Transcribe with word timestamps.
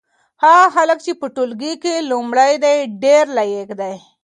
هغه 0.43 0.67
هلک 0.75 0.99
چې 1.05 1.11
په 1.21 1.27
ټولګي 1.35 1.73
کې 1.83 1.95
لومړی 2.11 2.53
دی 2.63 2.77
ډېر 3.03 3.25
لایق 3.37 3.69
دی. 3.81 3.95